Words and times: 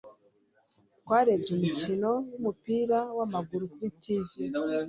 Twarebye 1.01 1.49
umukino 1.57 2.11
wumupira 2.29 2.99
wamaguru 3.17 3.65
kuri 3.73 3.89
TV 4.01 4.27